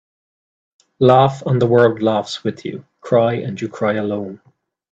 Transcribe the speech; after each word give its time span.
Laugh 0.97 1.43
and 1.45 1.61
the 1.61 1.67
world 1.67 2.01
laughs 2.01 2.43
with 2.43 2.65
you. 2.65 2.83
Cry 3.01 3.33
and 3.35 3.61
you 3.61 3.69
cry 3.69 3.93
alone. 3.93 4.41